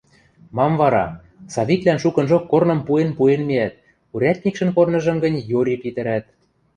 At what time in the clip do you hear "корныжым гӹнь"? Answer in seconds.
4.77-5.39